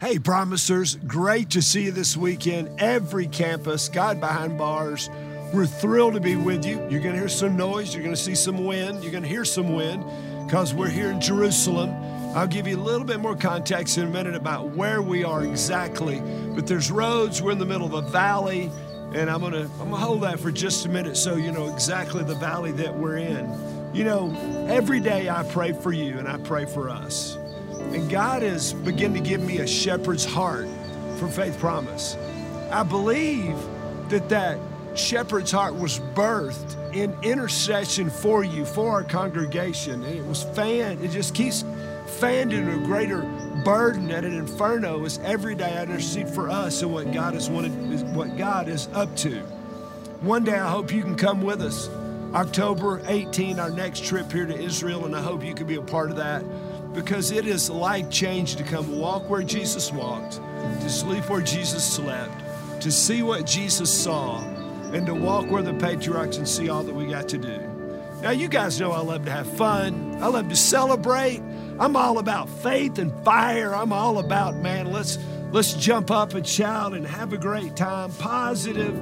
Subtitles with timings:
[0.00, 2.80] Hey, promisers, great to see you this weekend.
[2.80, 5.10] Every campus, God behind bars.
[5.52, 6.76] We're thrilled to be with you.
[6.88, 9.28] You're going to hear some noise, you're going to see some wind, you're going to
[9.28, 10.04] hear some wind
[10.46, 11.90] because we're here in Jerusalem.
[12.36, 15.42] I'll give you a little bit more context in a minute about where we are
[15.42, 16.20] exactly.
[16.54, 18.70] But there's roads, we're in the middle of a valley,
[19.14, 21.50] and I'm going to I'm going to hold that for just a minute so you
[21.50, 23.52] know exactly the valley that we're in.
[23.92, 27.36] You know, every day I pray for you and I pray for us.
[27.92, 30.68] And God has begun to give me a shepherd's heart
[31.18, 32.16] for Faith Promise.
[32.70, 33.56] I believe
[34.10, 34.58] that that
[34.94, 40.02] shepherd's heart was birthed in intercession for you, for our congregation.
[40.04, 41.64] And it was fanned, it just keeps
[42.18, 43.22] fanned into a greater
[43.64, 47.48] burden at an inferno as every day I intercede for us and what God has
[47.48, 47.72] wanted,
[48.14, 49.40] what God is up to.
[50.20, 51.88] One day I hope you can come with us.
[52.34, 55.82] October 18, our next trip here to Israel, and I hope you can be a
[55.82, 56.44] part of that
[56.92, 60.34] because it is life change to come walk where Jesus walked,
[60.80, 62.32] to sleep where Jesus slept,
[62.82, 64.42] to see what Jesus saw,
[64.92, 67.58] and to walk where the patriarchs and see all that we got to do.
[68.22, 71.40] Now, you guys know I love to have fun, I love to celebrate.
[71.78, 73.72] I'm all about faith and fire.
[73.72, 75.16] I'm all about, man, let's
[75.52, 78.10] let's jump up and shout and have a great time.
[78.14, 79.00] Positive.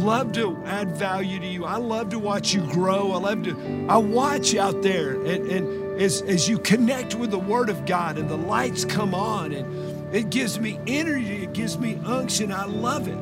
[0.00, 1.64] Love to add value to you.
[1.64, 3.12] I love to watch you grow.
[3.12, 7.38] I love to I watch out there and, and as, as you connect with the
[7.38, 11.78] Word of God and the lights come on and it gives me energy, it gives
[11.78, 12.52] me unction.
[12.52, 13.18] I love it.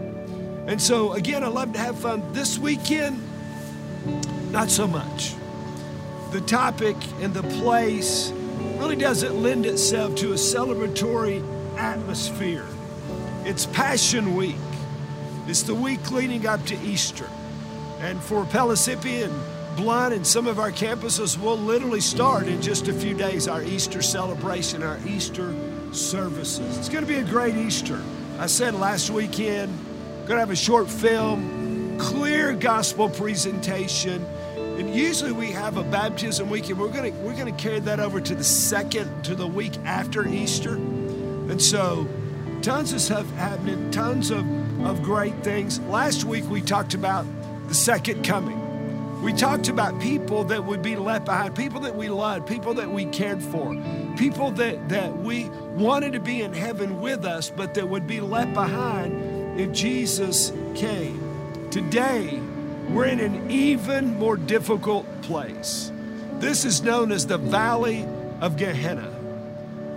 [0.66, 2.22] And so, again, I love to have fun.
[2.32, 3.20] This weekend,
[4.50, 5.34] not so much.
[6.32, 8.32] The topic and the place
[8.76, 11.42] really doesn't lend itself to a celebratory
[11.78, 12.66] atmosphere.
[13.44, 14.56] It's Passion Week,
[15.46, 17.28] it's the week leading up to Easter.
[18.00, 19.32] And for Pellissippi and
[19.76, 23.62] Blount and some of our campuses will literally start in just a few days our
[23.62, 25.54] Easter celebration, our Easter
[25.92, 26.78] services.
[26.78, 28.02] It's going to be a great Easter.
[28.38, 29.76] I said last weekend,
[30.26, 34.24] going to have a short film, clear gospel presentation.
[34.56, 36.80] And usually we have a baptism weekend.
[36.80, 39.76] We're going to we're going to carry that over to the second to the week
[39.84, 40.74] after Easter.
[40.74, 42.08] And so
[42.62, 44.44] tons of stuff happening, tons of,
[44.84, 45.78] of great things.
[45.80, 47.26] Last week we talked about
[47.68, 48.63] the second coming.
[49.24, 52.90] We talked about people that would be left behind, people that we loved, people that
[52.90, 53.74] we cared for,
[54.18, 58.20] people that, that we wanted to be in heaven with us, but that would be
[58.20, 61.70] left behind if Jesus came.
[61.70, 62.38] Today,
[62.90, 65.90] we're in an even more difficult place.
[66.34, 68.06] This is known as the Valley
[68.42, 69.10] of Gehenna.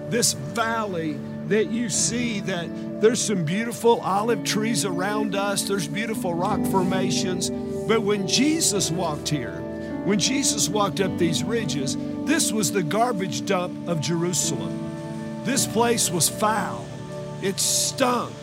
[0.07, 6.33] This valley that you see that there's some beautiful olive trees around us, there's beautiful
[6.33, 7.51] rock formations.
[7.87, 9.61] But when Jesus walked here,
[10.03, 15.43] when Jesus walked up these ridges, this was the garbage dump of Jerusalem.
[15.45, 16.85] This place was foul,
[17.41, 18.33] it stunk.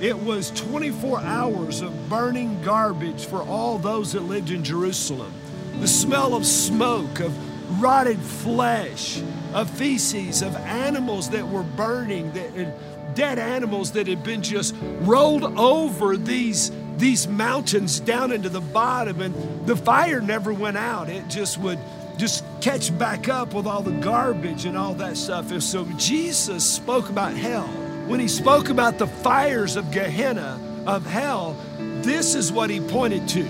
[0.00, 5.30] It was 24 hours of burning garbage for all those that lived in Jerusalem.
[5.78, 9.22] The smell of smoke, of rotted flesh,
[9.52, 15.44] of feces, of animals that were burning, that dead animals that had been just rolled
[15.58, 21.08] over these these mountains down into the bottom and the fire never went out.
[21.08, 21.78] It just would
[22.16, 25.50] just catch back up with all the garbage and all that stuff.
[25.50, 27.66] And so jesus spoke about hell.
[28.06, 31.56] When he spoke about the fires of gehenna of hell
[32.02, 33.46] this is what he pointed to.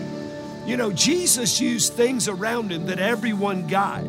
[0.66, 4.04] You know jesus used things around him that everyone got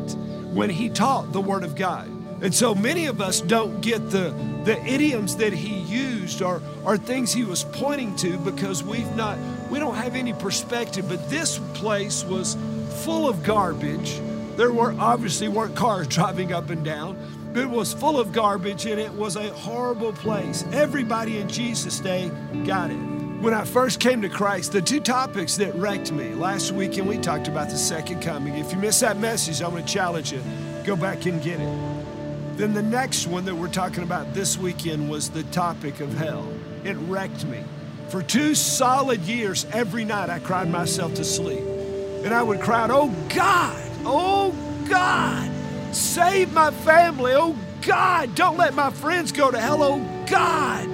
[0.52, 2.08] when he taught the word of god
[2.42, 6.96] and so many of us don't get the, the idioms that he used or, or
[6.96, 9.38] things he was pointing to because we've not,
[9.70, 11.08] we don't have any perspective.
[11.08, 12.56] But this place was
[13.04, 14.20] full of garbage.
[14.56, 17.16] There were obviously weren't cars driving up and down.
[17.54, 20.64] It was full of garbage and it was a horrible place.
[20.72, 22.28] Everybody in Jesus' day
[22.66, 22.98] got it.
[23.40, 27.18] When I first came to Christ, the two topics that wrecked me last weekend, we
[27.18, 28.56] talked about the second coming.
[28.56, 30.42] If you missed that message, I'm going to challenge you
[30.84, 31.91] go back and get it.
[32.62, 36.46] Then the next one that we're talking about this weekend was the topic of hell.
[36.84, 37.64] It wrecked me.
[38.08, 41.58] For two solid years, every night I cried myself to sleep.
[42.24, 44.54] And I would cry out, Oh God, oh
[44.88, 45.50] God,
[45.92, 47.32] save my family.
[47.34, 49.82] Oh God, don't let my friends go to hell.
[49.82, 50.88] Oh God,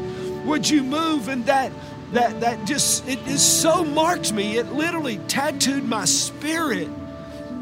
[0.47, 1.29] would you move?
[1.29, 1.71] And that
[2.13, 4.57] that that just it just so marked me.
[4.57, 6.89] It literally tattooed my spirit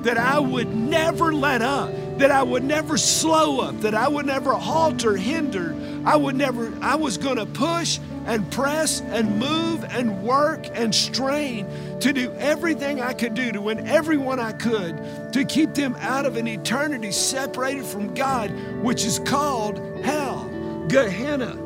[0.04, 4.26] that I would never let up that I would never slow up, that I would
[4.26, 5.74] never halt or hinder.
[6.04, 10.94] I would never, I was going to push and press and move and work and
[10.94, 11.66] strain
[12.00, 16.26] to do everything I could do to win everyone I could to keep them out
[16.26, 18.50] of an eternity separated from God,
[18.82, 20.48] which is called hell,
[20.88, 21.56] Gehenna.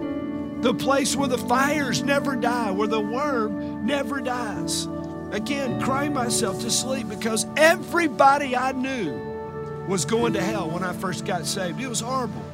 [0.62, 4.86] the place where the fires never die, where the worm never dies.
[5.32, 9.29] Again, crying myself to sleep because everybody I knew
[9.90, 11.80] was going to hell when I first got saved.
[11.80, 12.44] It was horrible.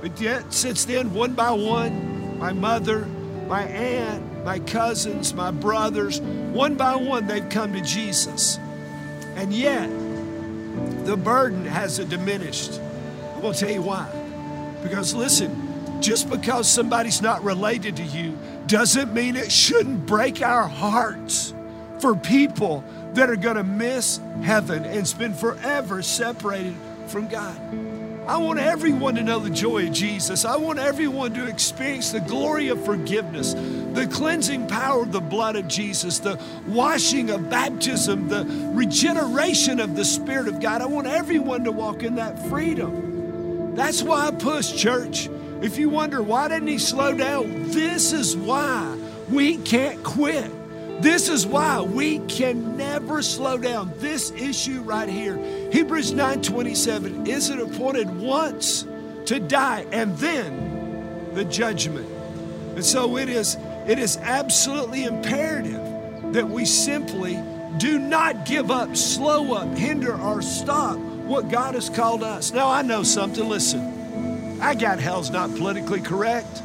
[0.00, 3.06] But yet, since then, one by one, my mother,
[3.48, 8.58] my aunt, my cousins, my brothers, one by one, they've come to Jesus.
[9.34, 9.88] And yet,
[11.04, 12.80] the burden hasn't diminished.
[13.34, 14.08] I'm going to tell you why.
[14.84, 18.38] Because listen, just because somebody's not related to you
[18.68, 21.52] doesn't mean it shouldn't break our hearts
[22.00, 22.84] for people
[23.16, 26.74] that are going to miss heaven and spend forever separated
[27.08, 27.56] from God.
[28.26, 30.44] I want everyone to know the joy of Jesus.
[30.44, 35.54] I want everyone to experience the glory of forgiveness, the cleansing power of the blood
[35.54, 40.82] of Jesus, the washing of baptism, the regeneration of the Spirit of God.
[40.82, 43.76] I want everyone to walk in that freedom.
[43.76, 45.28] That's why I push, church.
[45.62, 48.98] If you wonder why didn't he slow down, this is why
[49.30, 50.50] we can't quit.
[51.00, 53.92] This is why we can never slow down.
[53.98, 55.36] This issue right here,
[55.70, 58.86] Hebrews 9:27, is it appointed once
[59.26, 62.08] to die and then the judgment.
[62.74, 63.56] And so it is
[63.86, 67.38] it is absolutely imperative that we simply
[67.78, 72.52] do not give up, slow up, hinder or stop what God has called us.
[72.52, 74.60] Now I know something, listen.
[74.60, 76.62] I got hell's not politically correct.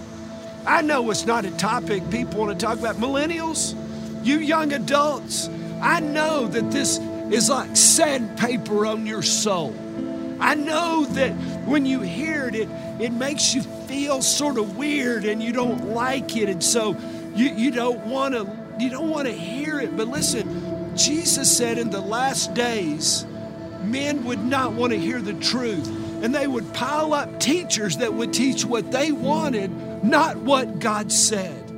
[0.65, 2.95] I know it's not a topic people want to talk about.
[2.95, 3.75] Millennials,
[4.23, 5.49] you young adults,
[5.81, 6.99] I know that this
[7.31, 9.75] is like sandpaper on your soul.
[10.39, 11.31] I know that
[11.65, 12.69] when you hear it, it,
[12.99, 16.49] it makes you feel sort of weird and you don't like it.
[16.49, 16.97] And so
[17.35, 19.95] you, you don't want to you don't want to hear it.
[19.95, 23.25] But listen, Jesus said in the last days,
[23.83, 25.87] men would not want to hear the truth.
[26.23, 31.11] And they would pile up teachers that would teach what they wanted, not what God
[31.11, 31.70] said.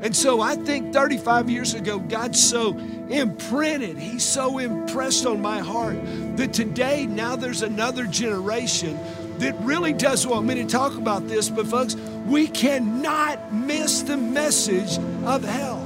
[0.00, 2.78] And so I think 35 years ago, God so
[3.08, 5.98] imprinted, He's so impressed on my heart
[6.36, 8.98] that today, now there's another generation
[9.38, 11.48] that really does want me to talk about this.
[11.48, 11.96] But, folks,
[12.26, 15.78] we cannot miss the message of hell.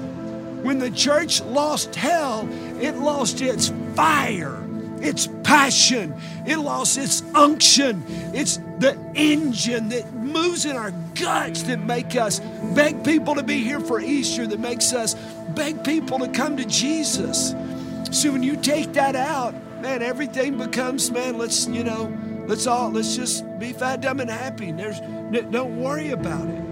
[0.62, 2.48] When the church lost hell,
[2.80, 4.61] it lost its fire,
[5.02, 6.14] its passion,
[6.46, 12.40] it lost its unction, it's the engine that moves in our guts that make us
[12.74, 15.14] beg people to be here for Easter, that makes us
[15.54, 17.54] beg people to come to Jesus.
[18.10, 22.16] So when you take that out, man, everything becomes, man, let's, you know,
[22.46, 24.70] let's all, let's just be fat, dumb, and happy.
[24.72, 25.00] There's,
[25.50, 26.62] don't worry about it.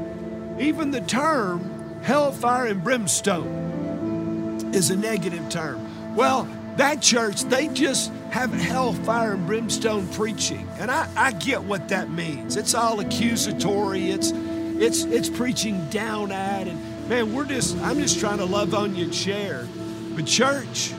[0.61, 6.15] Even the term hellfire and brimstone is a negative term.
[6.15, 6.49] Well,
[6.81, 10.67] that church, they just have hellfire and brimstone preaching.
[10.79, 12.56] And I, I get what that means.
[12.56, 14.11] It's all accusatory.
[14.11, 18.75] It's it's it's preaching down at and man, we're just I'm just trying to love
[18.75, 19.69] on you and share.
[20.15, 20.94] But church,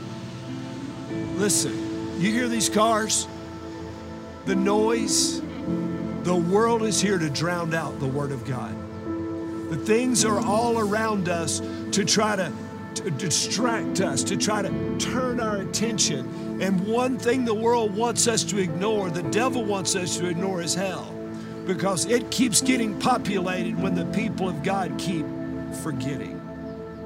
[1.38, 3.28] listen, you hear these cars?
[4.45, 5.42] The noise,
[6.22, 8.75] the world is here to drown out the word of God.
[9.72, 11.60] The things are all around us
[11.94, 12.54] to try to
[12.96, 16.62] to distract us, to try to turn our attention.
[16.62, 20.62] And one thing the world wants us to ignore, the devil wants us to ignore,
[20.62, 21.14] is hell.
[21.66, 25.26] Because it keeps getting populated when the people of God keep
[25.83, 26.40] forgetting.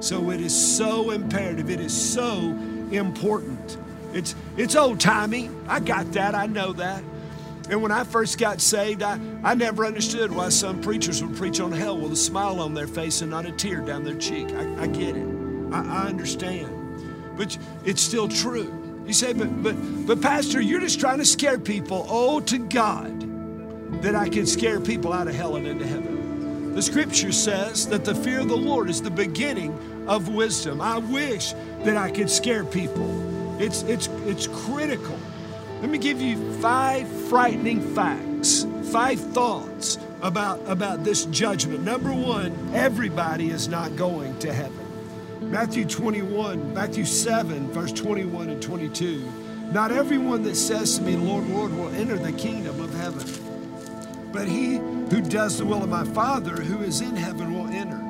[0.00, 2.56] So it is so imperative, it is so
[2.90, 3.78] important.
[4.12, 5.50] It's, it's old timey.
[5.68, 7.02] I got that, I know that.
[7.68, 11.58] And when I first got saved, I, I never understood why some preachers would preach
[11.60, 14.52] on hell with a smile on their face and not a tear down their cheek.
[14.52, 15.35] I, I get it.
[15.72, 17.36] I, I understand.
[17.36, 19.02] But it's still true.
[19.06, 19.74] You say, but, but,
[20.06, 22.06] but, Pastor, you're just trying to scare people.
[22.08, 26.74] Oh, to God that I can scare people out of hell and into heaven.
[26.74, 30.80] The scripture says that the fear of the Lord is the beginning of wisdom.
[30.80, 31.52] I wish
[31.84, 33.60] that I could scare people.
[33.60, 35.18] It's, it's, it's critical.
[35.80, 41.82] Let me give you five frightening facts, five thoughts about, about this judgment.
[41.82, 44.85] Number one, everybody is not going to heaven.
[45.40, 49.32] Matthew 21, Matthew 7, verse 21 and 22.
[49.72, 54.48] Not everyone that says to me, Lord, Lord, will enter the kingdom of heaven, but
[54.48, 58.02] he who does the will of my Father who is in heaven will enter.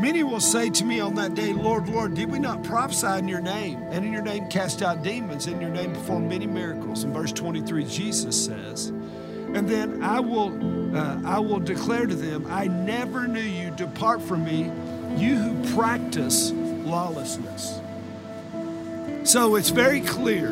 [0.00, 3.28] Many will say to me on that day, Lord, Lord, did we not prophesy in
[3.28, 7.04] your name, and in your name cast out demons, in your name perform many miracles?
[7.04, 8.92] In verse 23, Jesus says,
[9.52, 13.70] and then I will, uh, I will declare to them, I never knew you.
[13.72, 14.70] Depart from me,
[15.20, 16.52] you who practice
[16.84, 17.80] lawlessness.
[19.24, 20.50] So it's very clear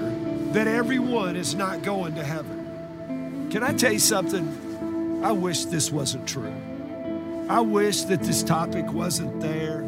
[0.52, 3.48] that everyone is not going to heaven.
[3.50, 5.22] Can I tell you something?
[5.24, 6.54] I wish this wasn't true.
[7.48, 9.82] I wish that this topic wasn't there.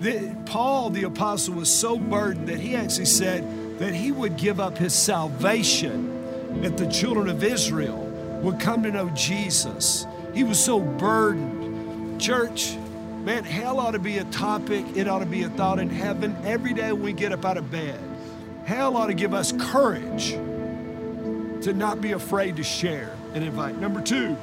[0.00, 4.60] The, Paul, the apostle, was so burdened that he actually said that he would give
[4.60, 8.04] up his salvation if the children of Israel
[8.42, 10.06] would come to know Jesus.
[10.34, 12.20] He was so burdened.
[12.20, 12.76] Church,
[13.24, 16.36] man, hell ought to be a topic, it ought to be a thought in heaven
[16.44, 17.98] every day when we get up out of bed.
[18.66, 20.32] Hell ought to give us courage
[21.64, 23.78] to not be afraid to share and invite.
[23.78, 24.36] Number two,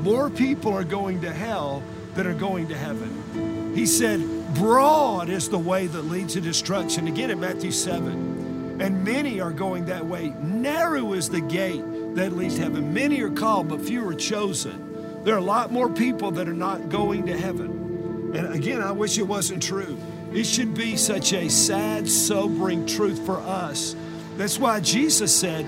[0.00, 1.82] more people are going to hell
[2.14, 3.74] than are going to heaven.
[3.74, 4.20] He said,
[4.54, 7.08] Broad is the way that leads to destruction.
[7.08, 8.78] Again in Matthew 7.
[8.80, 10.32] And many are going that way.
[10.40, 11.82] Narrow is the gate
[12.14, 12.94] that leads to heaven.
[12.94, 14.93] Many are called, but few are chosen.
[15.24, 18.32] There are a lot more people that are not going to heaven.
[18.34, 19.96] And again, I wish it wasn't true.
[20.32, 23.96] It should be such a sad, sobering truth for us.
[24.36, 25.66] That's why Jesus said,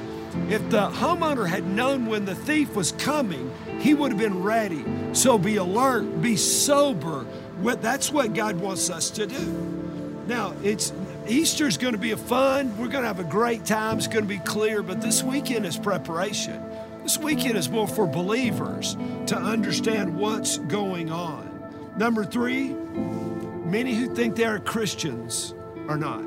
[0.50, 4.84] if the homeowner had known when the thief was coming, he would have been ready.
[5.14, 7.24] So be alert, be sober.
[7.62, 10.22] That's what God wants us to do.
[10.26, 10.92] Now, it's
[11.28, 12.76] Easter's going to be a fun.
[12.76, 13.98] We're going to have a great time.
[13.98, 16.62] It's going to be clear, but this weekend is preparation.
[17.06, 18.96] This weekend is more for believers
[19.26, 21.92] to understand what's going on.
[21.96, 25.54] Number three, many who think they are Christians
[25.86, 26.24] are not.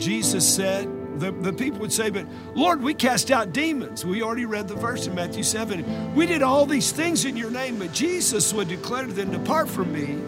[0.00, 4.04] Jesus said, the, the people would say, But Lord, we cast out demons.
[4.04, 6.12] We already read the verse in Matthew 7.
[6.12, 9.68] We did all these things in your name, but Jesus would declare to them, Depart
[9.68, 10.18] from me,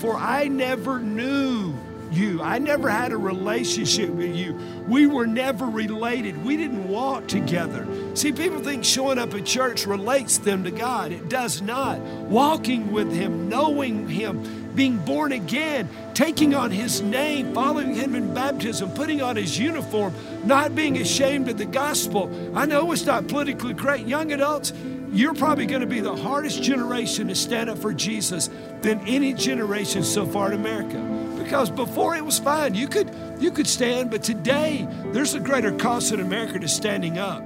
[0.00, 1.72] for I never knew
[2.12, 2.42] you.
[2.42, 4.54] I never had a relationship with you.
[4.88, 6.44] We were never related.
[6.44, 7.86] We didn't walk together.
[8.14, 11.12] See, people think showing up at church relates them to God.
[11.12, 11.98] It does not.
[12.00, 18.34] Walking with Him, knowing Him, being born again, taking on His name, following Him in
[18.34, 22.30] baptism, putting on His uniform, not being ashamed of the gospel.
[22.56, 24.06] I know it's not politically correct.
[24.06, 24.72] Young adults,
[25.12, 28.50] you're probably going to be the hardest generation to stand up for Jesus
[28.82, 31.15] than any generation so far in America.
[31.46, 35.70] Because before it was fine, you could you could stand, but today there's a greater
[35.70, 37.44] cost in America to standing up.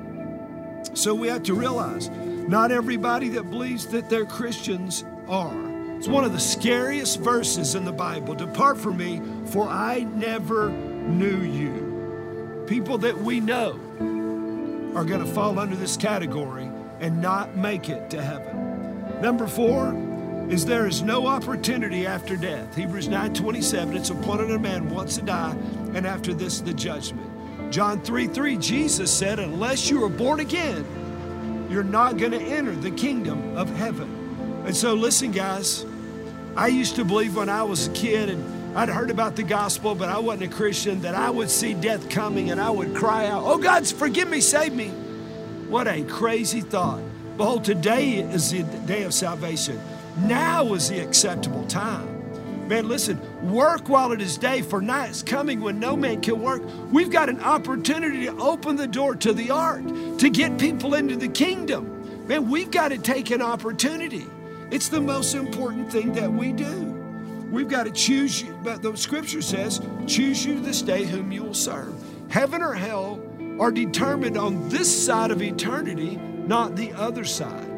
[0.94, 5.54] So we have to realize not everybody that believes that they're Christians are.
[5.98, 8.34] It's one of the scariest verses in the Bible.
[8.34, 12.64] Depart from me, for I never knew you.
[12.66, 13.72] People that we know
[14.96, 19.20] are going to fall under this category and not make it to heaven.
[19.20, 19.92] Number four,
[20.50, 22.74] is there is no opportunity after death.
[22.74, 25.56] Hebrews 9 27, it's appointed a man once to die,
[25.94, 27.72] and after this, the judgment.
[27.72, 30.84] John 3 3, Jesus said, Unless you are born again,
[31.70, 34.64] you're not going to enter the kingdom of heaven.
[34.66, 35.86] And so, listen, guys,
[36.56, 39.94] I used to believe when I was a kid and I'd heard about the gospel,
[39.94, 43.26] but I wasn't a Christian, that I would see death coming and I would cry
[43.26, 44.88] out, Oh, God, forgive me, save me.
[45.68, 47.00] What a crazy thought.
[47.36, 49.80] Behold, today is the day of salvation.
[50.18, 52.68] Now is the acceptable time.
[52.68, 56.40] Man, listen, work while it is day, for night is coming when no man can
[56.40, 56.62] work.
[56.92, 59.82] We've got an opportunity to open the door to the ark,
[60.18, 62.26] to get people into the kingdom.
[62.28, 64.24] Man, we've got to take an opportunity.
[64.70, 66.84] It's the most important thing that we do.
[67.50, 71.42] We've got to choose you, but the scripture says, choose you this day whom you
[71.42, 71.92] will serve.
[72.28, 73.20] Heaven or hell
[73.58, 77.69] are determined on this side of eternity, not the other side.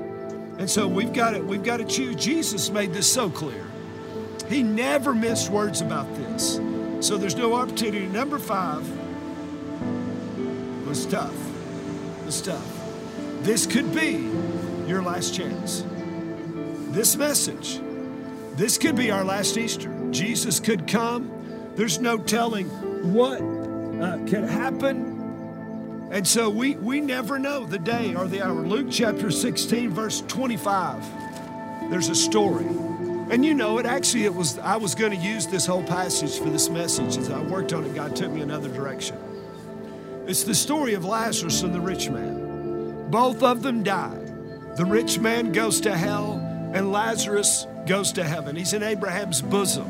[0.59, 2.17] And so we've got to, we've got to choose.
[2.17, 3.65] Jesus made this so clear.
[4.49, 6.61] He never missed words about this.
[7.01, 8.07] So there's no opportunity.
[8.07, 8.89] Number five
[10.87, 11.35] was tough.
[12.25, 12.81] Was tough.
[13.41, 14.31] This could be
[14.87, 15.85] your last chance.
[16.93, 17.81] This message,
[18.55, 19.91] this could be our last Easter.
[20.11, 21.73] Jesus could come.
[21.75, 22.69] There's no telling
[23.13, 25.12] what uh, can happen
[26.13, 28.61] and so we, we never know the day or the hour.
[28.61, 31.03] Luke chapter 16, verse 25,
[31.91, 32.67] there's a story.
[33.31, 33.87] And you know it.
[33.87, 37.17] Actually, it was I was going to use this whole passage for this message.
[37.17, 39.17] As I worked on it, God took me another direction.
[40.27, 43.11] It's the story of Lazarus and the rich man.
[43.11, 44.77] Both of them died.
[44.77, 46.35] The rich man goes to hell,
[46.75, 48.55] and Lazarus goes to heaven.
[48.55, 49.89] He's in Abraham's bosom.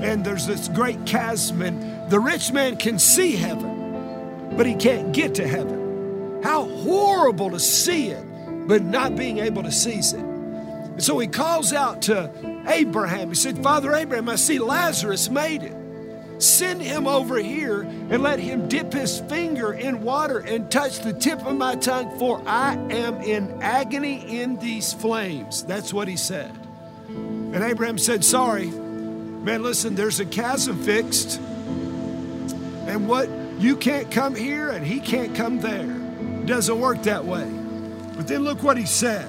[0.00, 3.73] And there's this great chasm, and the rich man can see heaven
[4.56, 6.40] but he can't get to heaven.
[6.42, 8.24] How horrible to see it,
[8.66, 10.20] but not being able to seize it.
[10.20, 12.30] And so he calls out to
[12.68, 13.30] Abraham.
[13.30, 15.74] He said, Father Abraham, I see Lazarus made it.
[16.42, 21.12] Send him over here and let him dip his finger in water and touch the
[21.12, 25.64] tip of my tongue, for I am in agony in these flames.
[25.64, 26.52] That's what he said.
[27.08, 31.38] And Abraham said, Sorry, man, listen, there's a chasm fixed.
[32.86, 35.90] And what you can't come here and he can't come there.
[36.40, 37.50] It doesn't work that way.
[38.16, 39.28] But then look what he said.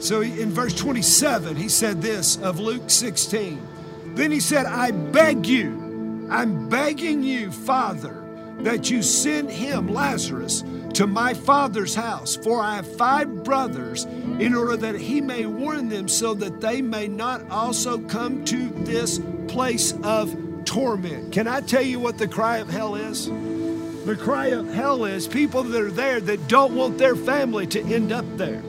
[0.00, 3.66] So in verse 27, he said this of Luke 16.
[4.14, 8.24] Then he said, I beg you, I'm begging you, Father,
[8.60, 14.54] that you send him, Lazarus, to my father's house, for I have five brothers, in
[14.54, 19.20] order that he may warn them so that they may not also come to this
[19.48, 20.34] place of
[20.66, 21.32] torment.
[21.32, 23.26] Can I tell you what the cry of hell is?
[23.26, 27.80] The cry of hell is people that are there that don't want their family to
[27.82, 28.62] end up there.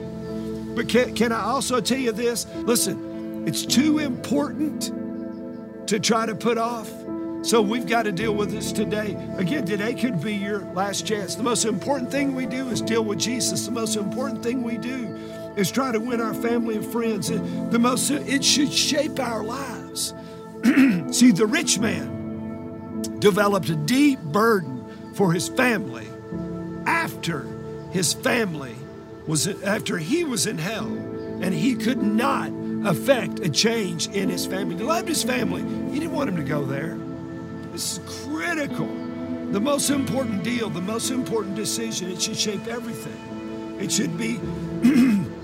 [0.74, 2.46] But can, can I also tell you this?
[2.54, 4.90] Listen, it's too important
[5.88, 6.90] to try to put off.
[7.42, 9.16] So we've got to deal with this today.
[9.36, 11.36] Again, today could be your last chance.
[11.36, 13.64] The most important thing we do is deal with Jesus.
[13.66, 15.06] The most important thing we do
[15.56, 17.28] is try to win our family and friends.
[17.28, 20.14] The most it should shape our lives.
[21.12, 26.06] See, the rich man developed a deep burden for his family
[26.86, 27.46] after
[27.90, 28.74] his family
[29.26, 32.50] was after he was in hell and he could not
[32.86, 34.76] affect a change in his family.
[34.76, 35.62] He loved his family.
[35.92, 36.98] He didn't want him to go there.
[37.72, 38.86] This is critical.
[39.50, 43.76] The most important deal, the most important decision, it should shape everything.
[43.80, 44.40] It should be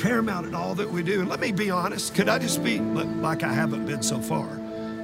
[0.00, 1.20] paramount in all that we do.
[1.20, 2.14] And let me be honest.
[2.14, 4.48] Could I just be, like I haven't been so far,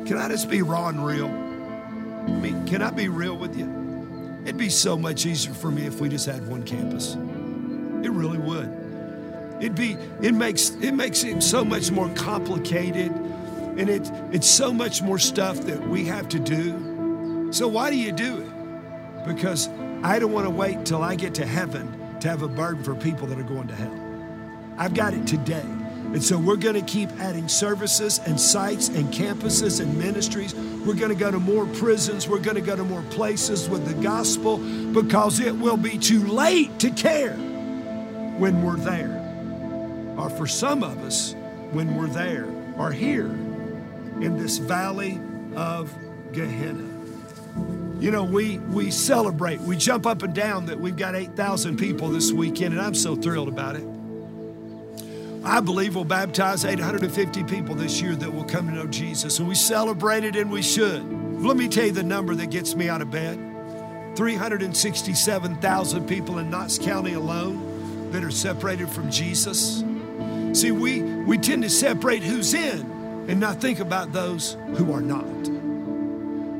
[0.06, 1.26] can I just be raw and real?
[1.26, 4.42] I mean, can I be real with you?
[4.44, 7.14] It'd be so much easier for me if we just had one campus.
[7.14, 8.72] It really would.
[9.60, 14.72] It'd be, it makes it makes it so much more complicated and it, it's so
[14.72, 17.48] much more stuff that we have to do.
[17.52, 19.26] So why do you do it?
[19.26, 19.68] Because
[20.02, 22.94] I don't want to wait till I get to heaven to have a burden for
[22.94, 24.05] people that are going to hell.
[24.78, 25.64] I've got it today.
[26.12, 30.54] And so we're going to keep adding services and sites and campuses and ministries.
[30.54, 32.28] We're going to go to more prisons.
[32.28, 36.24] We're going to go to more places with the gospel because it will be too
[36.26, 39.22] late to care when we're there.
[40.16, 41.34] Or for some of us,
[41.72, 42.46] when we're there
[42.78, 45.20] or here in this valley
[45.54, 45.92] of
[46.32, 46.84] Gehenna.
[47.98, 52.08] You know, we, we celebrate, we jump up and down that we've got 8,000 people
[52.08, 53.86] this weekend, and I'm so thrilled about it.
[55.46, 59.46] I believe we'll baptize 850 people this year that will come to know Jesus, and
[59.46, 61.04] we celebrate it, and we should.
[61.40, 63.38] Let me tell you the number that gets me out of bed
[64.16, 69.84] 367,000 people in Knox County alone that are separated from Jesus.
[70.52, 72.80] See, we, we tend to separate who's in
[73.28, 75.24] and not think about those who are not.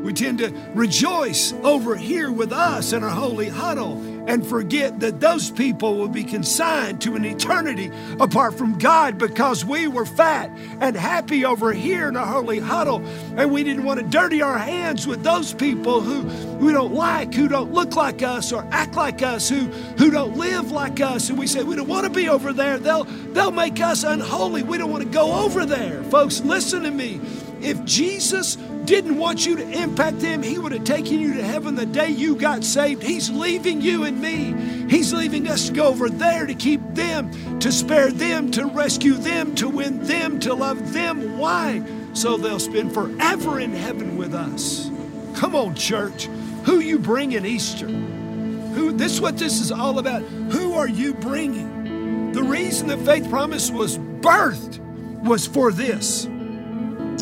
[0.01, 5.21] We tend to rejoice over here with us in our holy huddle and forget that
[5.21, 10.51] those people will be consigned to an eternity apart from God because we were fat
[10.81, 13.05] and happy over here in our holy huddle
[13.37, 16.23] and we didn't want to dirty our hands with those people who
[16.57, 19.67] we don't like, who don't look like us or act like us, who,
[19.99, 21.29] who don't live like us.
[21.29, 22.79] And we say, we don't want to be over there.
[22.79, 24.63] They'll, they'll make us unholy.
[24.63, 26.03] We don't want to go over there.
[26.05, 27.21] Folks, listen to me.
[27.61, 31.75] If Jesus didn't want you to impact them, He would have taken you to heaven
[31.75, 33.03] the day you got saved.
[33.03, 34.55] He's leaving you and me.
[34.89, 39.15] He's leaving us to go over there to keep them, to spare them, to rescue
[39.15, 41.37] them, to win them, to love them.
[41.37, 41.83] Why?
[42.15, 44.89] So they'll spend forever in heaven with us.
[45.35, 46.27] Come on, church.
[46.65, 47.87] Who you bring bringing Easter?
[47.87, 48.93] Who?
[48.93, 50.23] This is what this is all about.
[50.23, 52.33] Who are you bringing?
[52.33, 54.79] The reason that Faith Promise was birthed
[55.25, 56.29] was for this.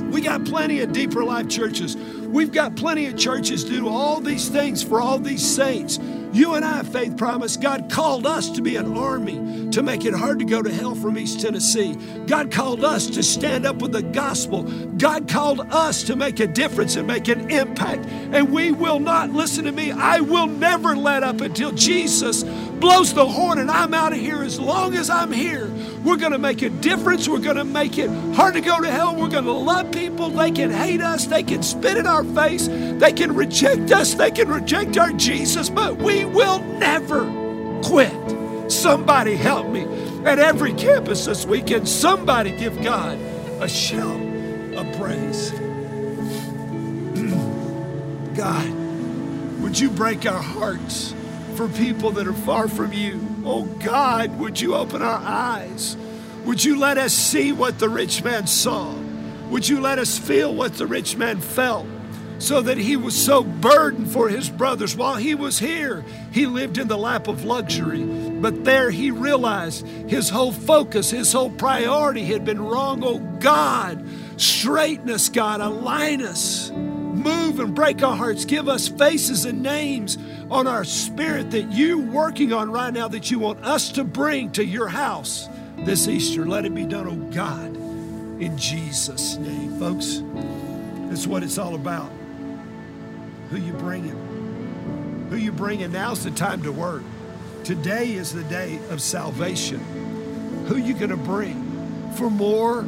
[0.02, 1.96] We got plenty of deeper life churches.
[1.96, 5.98] We've got plenty of churches do all these things for all these saints.
[6.32, 10.14] You and I, Faith Promise, God called us to be an army to make it
[10.14, 11.94] hard to go to hell from East Tennessee.
[12.26, 14.64] God called us to stand up with the gospel.
[14.64, 18.06] God called us to make a difference and make an impact.
[18.06, 23.14] And we will not, listen to me, I will never let up until Jesus blows
[23.14, 25.70] the horn and I'm out of here as long as I'm here.
[26.04, 27.26] We're going to make a difference.
[27.26, 29.16] We're going to make it hard to go to hell.
[29.16, 30.28] We're going to love people.
[30.28, 31.26] They can hate us.
[31.26, 32.68] They can spit in our face.
[32.68, 34.12] They can reject us.
[34.12, 37.24] They can reject our Jesus, but we will never
[37.82, 38.12] quit.
[38.70, 39.86] Somebody help me.
[40.26, 43.18] At every campus this weekend, somebody give God
[43.60, 44.20] a shout
[44.76, 45.50] of praise.
[48.36, 48.68] God,
[49.62, 51.14] would you break our hearts
[51.54, 53.20] for people that are far from you?
[53.44, 55.96] Oh God, would you open our eyes?
[56.44, 58.94] Would you let us see what the rich man saw?
[59.50, 61.86] Would you let us feel what the rich man felt?
[62.38, 64.96] So that he was so burdened for his brothers.
[64.96, 68.02] While he was here, he lived in the lap of luxury.
[68.04, 73.02] But there he realized his whole focus, his whole priority had been wrong.
[73.04, 74.04] Oh God,
[74.36, 80.18] straighten us, God, align us, move and break our hearts, give us faces and names
[80.54, 84.52] on our spirit that you're working on right now that you want us to bring
[84.52, 86.46] to your house this Easter.
[86.46, 87.74] Let it be done, oh God,
[88.40, 89.76] in Jesus' name.
[89.80, 90.22] Folks,
[91.10, 92.08] that's what it's all about.
[93.50, 95.26] Who you bringing?
[95.28, 95.90] Who you bringing?
[95.90, 97.02] Now's the time to work.
[97.64, 99.80] Today is the day of salvation.
[100.68, 102.86] Who you going to bring for more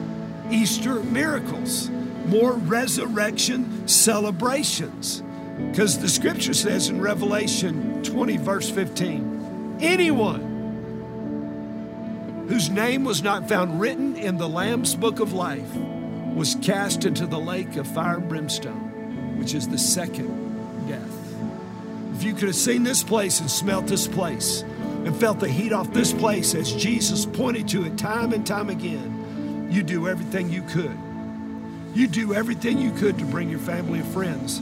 [0.53, 1.91] Easter miracles,
[2.27, 5.25] more resurrection celebrations?
[5.59, 10.57] Because the scripture says in Revelation 20, verse 15, anyone
[12.49, 15.75] whose name was not found written in the Lamb's book of life
[16.35, 21.35] was cast into the lake of fire and brimstone, which is the second death.
[22.15, 25.73] If you could have seen this place and smelt this place and felt the heat
[25.73, 30.51] off this place as Jesus pointed to it time and time again, you do everything
[30.51, 30.97] you could.
[31.95, 34.61] You do everything you could to bring your family and friends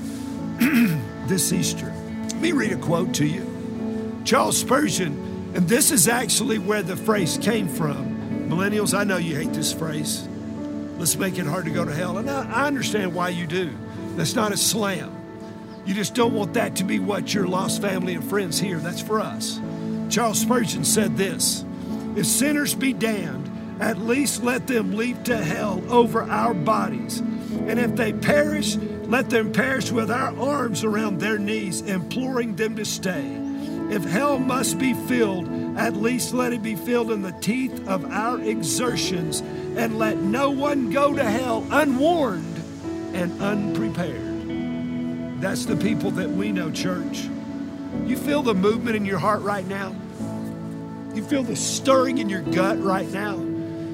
[1.26, 1.92] this Easter.
[2.28, 4.22] Let me read a quote to you.
[4.24, 5.24] Charles Spurgeon
[5.54, 8.48] and this is actually where the phrase came from.
[8.48, 10.26] Millennials, I know you hate this phrase.
[10.98, 12.18] Let's make it hard to go to hell.
[12.18, 13.70] And I, I understand why you do.
[14.16, 15.14] That's not a slam.
[15.86, 18.78] You just don't want that to be what your lost family and friends hear.
[18.78, 19.60] That's for us.
[20.10, 21.64] Charles Spurgeon said this
[22.16, 23.48] If sinners be damned,
[23.80, 27.20] at least let them leap to hell over our bodies.
[27.20, 32.76] And if they perish, let them perish with our arms around their knees, imploring them
[32.76, 33.38] to stay.
[33.90, 38.04] If hell must be filled, at least let it be filled in the teeth of
[38.06, 42.62] our exertions, and let no one go to hell unwarned
[43.12, 45.40] and unprepared.
[45.40, 47.28] That's the people that we know, church.
[48.06, 49.94] You feel the movement in your heart right now?
[51.14, 53.36] You feel the stirring in your gut right now?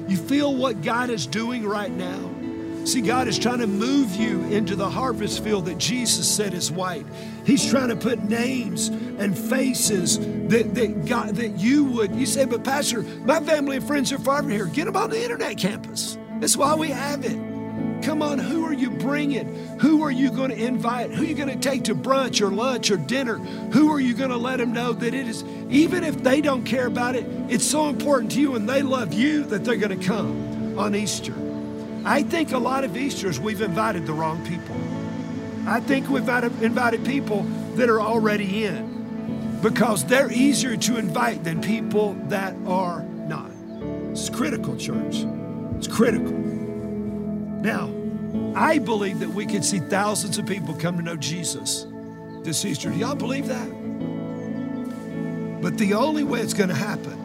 [0.07, 2.17] You feel what God is doing right now?
[2.83, 6.71] See, God is trying to move you into the harvest field that Jesus said is
[6.71, 7.05] white.
[7.45, 10.17] He's trying to put names and faces
[10.47, 12.15] that, that God that you would.
[12.15, 14.65] You say, but Pastor, my family and friends are far from here.
[14.65, 16.17] Get them on the internet campus.
[16.39, 17.37] That's why we have it.
[18.03, 19.53] Come on, who are you bringing?
[19.79, 21.11] Who are you going to invite?
[21.11, 23.37] Who are you going to take to brunch or lunch or dinner?
[23.37, 26.63] Who are you going to let them know that it is, even if they don't
[26.63, 29.97] care about it, it's so important to you and they love you that they're going
[29.99, 31.50] to come on Easter.
[32.03, 34.75] I think a lot of Easters we've invited the wrong people.
[35.67, 37.43] I think we've invited people
[37.75, 43.51] that are already in because they're easier to invite than people that are not.
[44.09, 45.17] It's critical, church.
[45.77, 46.31] It's critical.
[46.31, 47.93] Now,
[48.55, 51.85] I believe that we could see thousands of people come to know Jesus
[52.43, 52.89] this Easter.
[52.89, 53.69] Do y'all believe that?
[55.61, 57.20] But the only way it's going to happen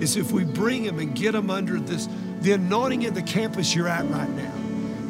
[0.00, 2.08] is if we bring them and get them under this
[2.40, 4.52] the anointing of the campus you're at right now,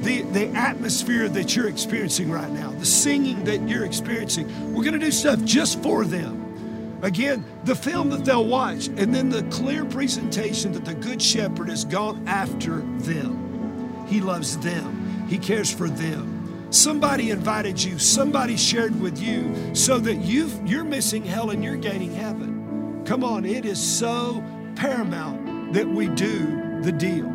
[0.02, 4.72] the, the atmosphere that you're experiencing right now, the singing that you're experiencing.
[4.72, 6.98] We're going to do stuff just for them.
[7.02, 11.68] Again, the film that they'll watch, and then the clear presentation that the Good Shepherd
[11.68, 14.06] has gone after them.
[14.08, 16.36] He loves them, He cares for them.
[16.70, 21.76] Somebody invited you, somebody shared with you so that you you're missing hell and you're
[21.76, 23.02] gaining heaven.
[23.06, 24.44] Come on, it is so
[24.78, 27.34] paramount that we do the deal.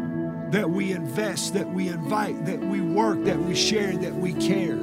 [0.49, 4.77] That we invest, that we invite, that we work, that we share, that we care.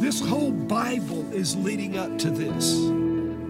[0.00, 2.78] This whole Bible is leading up to this.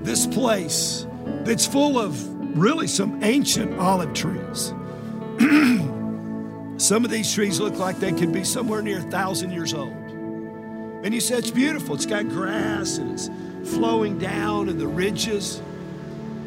[0.05, 1.07] This place
[1.44, 4.72] that's full of really some ancient olive trees.
[6.83, 9.92] some of these trees look like they could be somewhere near a thousand years old.
[11.05, 11.94] And you say it's beautiful.
[11.94, 13.29] It's got grass and it's
[13.70, 15.61] flowing down in the ridges.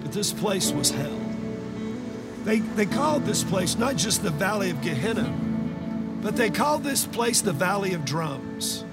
[0.01, 1.28] But this place was hell.
[2.43, 5.33] They, they called this place not just the Valley of Gehenna,
[6.21, 8.83] but they called this place the Valley of Drums.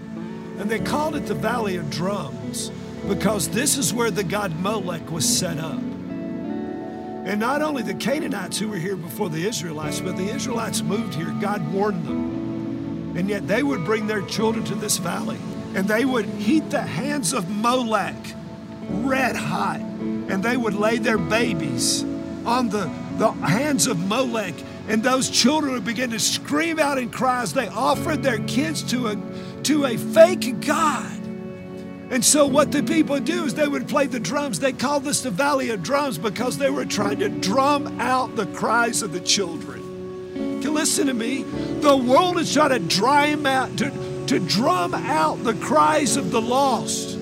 [0.59, 2.71] And they called it the Valley of Drums
[3.09, 5.79] because this is where the god Molech was set up.
[5.79, 11.15] And not only the Canaanites who were here before the Israelites, but the Israelites moved
[11.15, 11.35] here.
[11.41, 13.17] God warned them.
[13.17, 15.39] And yet they would bring their children to this valley
[15.77, 18.17] and they would heat the hands of Molech
[18.89, 22.03] red hot and they would lay their babies
[22.47, 22.87] on the
[23.18, 24.55] the hands of Molech.
[24.88, 27.52] And those children would begin to scream out in cries.
[27.52, 31.12] They offered their kids to a, to a fake God.
[32.09, 34.61] And so, what the people do is they would play the drums.
[34.61, 38.46] They called this the Valley of Drums because they were trying to drum out the
[38.46, 39.83] cries of the children.
[40.62, 41.42] You listen to me.
[41.81, 43.90] The world is trying to them out, to,
[44.29, 47.18] to drum out the cries of the lost.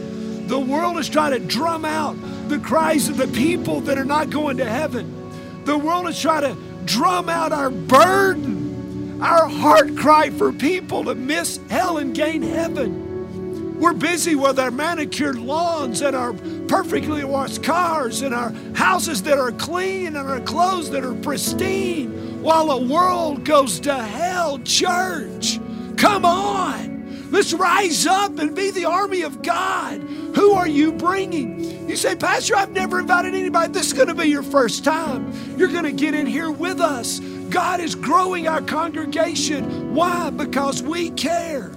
[0.48, 2.16] The world is trying to drum out
[2.48, 5.24] the cries of the people that are not going to heaven.
[5.64, 11.14] The world is trying to drum out our burden, our heart cry for people to
[11.14, 13.79] miss hell and gain heaven.
[13.81, 16.33] We're busy with our manicured lawns and our
[16.68, 22.42] perfectly washed cars and our houses that are clean and our clothes that are pristine.
[22.42, 24.59] while the world goes to hell.
[24.61, 25.59] Church,
[25.96, 26.93] come on.
[27.35, 30.01] Let's rise up and be the army of God.
[30.37, 31.88] Who are you bringing?
[31.88, 33.73] You say, Pastor, I've never invited anybody.
[33.73, 35.33] This is going to be your first time.
[35.59, 37.18] You're going to get in here with us.
[37.51, 39.97] God is growing our congregation.
[39.97, 40.31] Why?
[40.31, 41.73] Because we care.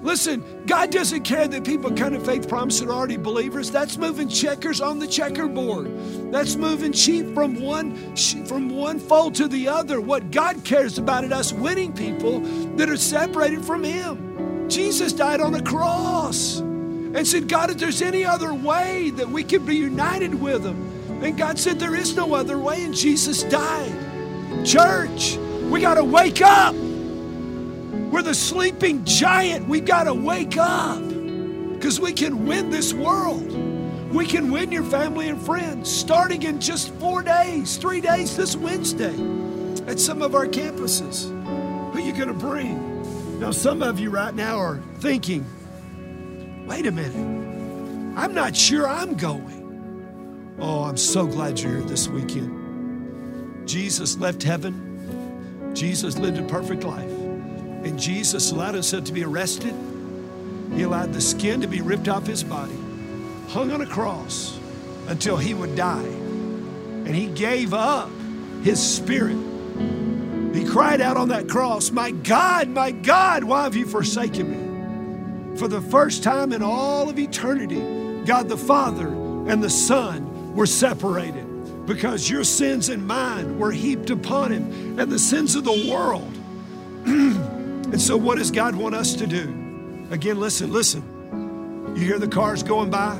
[0.00, 3.70] Listen, God doesn't care that people come to faith promise are already believers.
[3.70, 6.32] That's moving checkers on the checkerboard.
[6.32, 10.00] That's moving sheep from one from one fold to the other.
[10.00, 12.40] What God cares about is us winning people
[12.76, 14.31] that are separated from Him.
[14.72, 19.44] Jesus died on the cross and said, God, if there's any other way that we
[19.44, 23.42] can be united with Him, and God said, There is no other way, and Jesus
[23.42, 23.94] died.
[24.64, 25.36] Church,
[25.70, 26.74] we got to wake up.
[26.74, 29.68] We're the sleeping giant.
[29.68, 31.02] We got to wake up
[31.74, 33.52] because we can win this world.
[34.12, 38.56] We can win your family and friends starting in just four days, three days this
[38.56, 39.14] Wednesday
[39.86, 41.28] at some of our campuses.
[41.92, 42.91] Who are you going to bring?
[43.42, 45.44] Now, some of you right now are thinking,
[46.64, 50.54] wait a minute, I'm not sure I'm going.
[50.60, 53.66] Oh, I'm so glad you're here this weekend.
[53.66, 57.10] Jesus left heaven, Jesus lived a perfect life.
[57.10, 59.74] And Jesus allowed himself to be arrested.
[60.72, 62.78] He allowed the skin to be ripped off his body,
[63.48, 64.56] hung on a cross
[65.08, 66.04] until he would die.
[66.04, 68.08] And he gave up
[68.62, 69.51] his spirit.
[70.54, 75.56] He cried out on that cross, My God, my God, why have you forsaken me?
[75.58, 77.80] For the first time in all of eternity,
[78.24, 84.10] God the Father and the Son were separated because your sins and mine were heaped
[84.10, 86.32] upon him and the sins of the world.
[87.92, 90.06] And so, what does God want us to do?
[90.10, 91.92] Again, listen, listen.
[91.94, 93.18] You hear the cars going by,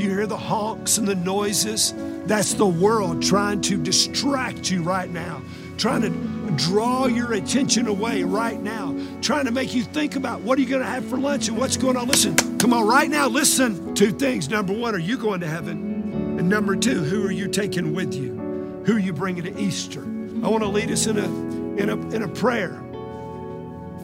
[0.00, 1.92] you hear the honks and the noises.
[2.26, 5.42] That's the world trying to distract you right now,
[5.80, 6.10] trying to
[6.56, 10.68] draw your attention away right now, trying to make you think about what are you
[10.68, 12.06] going to have for lunch and what's going on.
[12.06, 13.94] Listen, come on, right now, listen.
[13.94, 14.50] Two things.
[14.50, 16.36] Number one, are you going to heaven?
[16.38, 18.82] And number two, who are you taking with you?
[18.84, 20.02] Who are you bringing to Easter?
[20.02, 22.78] I want to lead us in a, in a, in a prayer.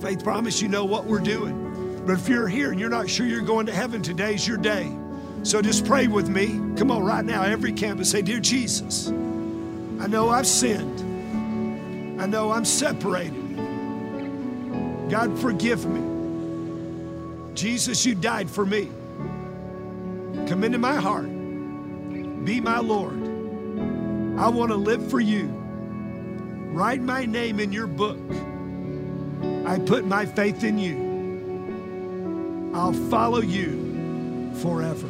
[0.01, 2.05] Faith Promise, you know what we're doing.
[2.07, 4.91] But if you're here and you're not sure you're going to heaven, today's your day.
[5.43, 6.47] So just pray with me.
[6.77, 11.06] Come on, right now, every campus, say, Dear Jesus, I know I've sinned.
[12.19, 13.57] I know I'm separated.
[15.11, 17.55] God, forgive me.
[17.55, 18.91] Jesus, you died for me.
[20.47, 21.27] Come into my heart.
[22.45, 23.23] Be my Lord.
[24.39, 25.47] I want to live for you.
[26.73, 28.19] Write my name in your book.
[29.67, 31.07] I put my faith in you.
[32.75, 35.09] I'll follow you forever.